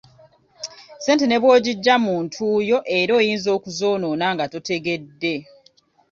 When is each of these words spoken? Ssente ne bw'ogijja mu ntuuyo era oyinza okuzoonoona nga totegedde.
Ssente 0.99 1.25
ne 1.27 1.37
bw'ogijja 1.41 1.95
mu 2.05 2.15
ntuuyo 2.23 2.77
era 2.97 3.11
oyinza 3.19 3.49
okuzoonoona 3.57 4.25
nga 4.33 4.45
totegedde. 4.53 5.33